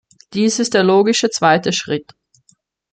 [0.33, 2.15] Dies ist der logische zweite Schritt.